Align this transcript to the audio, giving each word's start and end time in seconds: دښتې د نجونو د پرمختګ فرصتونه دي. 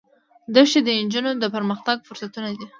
دښتې 0.55 0.79
د 0.83 0.89
نجونو 1.03 1.31
د 1.37 1.43
پرمختګ 1.55 1.97
فرصتونه 2.07 2.49
دي. 2.57 2.65